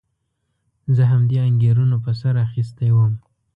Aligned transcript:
زه 0.95 1.03
همدې 1.11 1.37
انګېرنو 1.47 1.97
په 2.05 2.11
سر 2.19 2.33
اخیستی 2.45 2.89
وم. 2.93 3.13